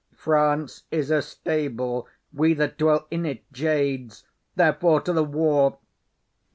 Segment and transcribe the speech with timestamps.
[0.15, 4.23] France is a stable; we that dwell in't, jades,
[4.55, 5.77] Therefore, to th' war!